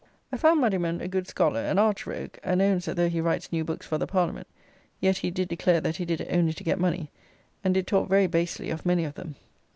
[0.31, 3.51] I found Muddiman a good scholar, an arch rogue; and owns that though he writes
[3.51, 4.47] new books for the Parliament,
[4.99, 7.11] yet he did declare that he did it only to get money;
[7.63, 9.35] and did talk very basely of many of them.